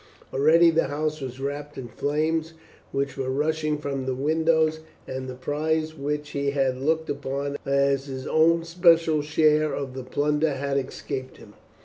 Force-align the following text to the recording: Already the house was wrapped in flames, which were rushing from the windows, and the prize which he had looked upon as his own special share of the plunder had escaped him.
Already 0.33 0.71
the 0.71 0.85
house 0.87 1.21
was 1.21 1.39
wrapped 1.39 1.77
in 1.77 1.87
flames, 1.87 2.53
which 2.91 3.17
were 3.17 3.29
rushing 3.29 3.77
from 3.77 4.07
the 4.07 4.15
windows, 4.15 4.79
and 5.07 5.29
the 5.29 5.35
prize 5.35 5.93
which 5.93 6.31
he 6.31 6.49
had 6.49 6.81
looked 6.81 7.07
upon 7.07 7.55
as 7.67 8.05
his 8.07 8.25
own 8.25 8.63
special 8.63 9.21
share 9.21 9.75
of 9.75 9.93
the 9.93 10.01
plunder 10.03 10.55
had 10.55 10.75
escaped 10.79 11.37
him. 11.37 11.53